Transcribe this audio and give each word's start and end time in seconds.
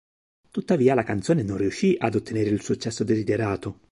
Tuttavia 0.49 0.95
la 0.95 1.03
canzone 1.03 1.43
non 1.43 1.57
riuscì 1.57 1.95
ad 1.99 2.15
ottenere 2.15 2.49
il 2.49 2.63
successo 2.63 3.03
desiderato. 3.03 3.81